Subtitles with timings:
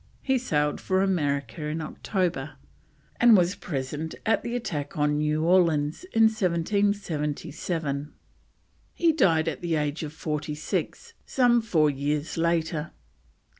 [0.23, 2.53] He sailed for America in October,
[3.19, 8.11] and was present at the attack on New Orleans in 1777;
[8.95, 12.93] he died at the age of forty six, some four years later.